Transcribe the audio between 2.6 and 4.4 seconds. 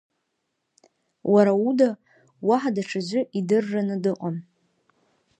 даҽаӡәы идырраны дыҟам.